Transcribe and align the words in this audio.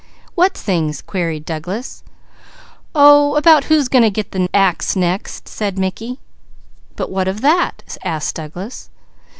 "What 0.33 0.57
things?" 0.57 0.99
queried 1.03 1.45
Douglas. 1.45 2.03
"Oh 2.95 3.35
about 3.35 3.65
who's 3.65 3.87
going 3.87 4.01
to 4.01 4.09
get 4.09 4.31
the 4.31 4.49
axe 4.51 4.95
next!" 4.95 5.47
said 5.47 5.77
Mickey. 5.77 6.17
"But 6.95 7.11
what 7.11 7.27
of 7.27 7.41
that?" 7.41 7.83
asked 8.03 8.33
Douglas. 8.37 8.89